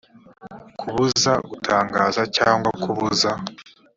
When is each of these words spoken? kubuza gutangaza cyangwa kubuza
kubuza 0.79 1.31
gutangaza 1.49 2.21
cyangwa 2.37 2.69
kubuza 2.81 3.31